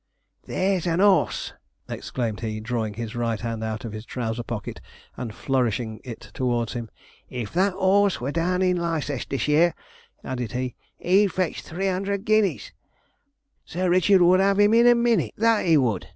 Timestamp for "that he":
15.37-15.77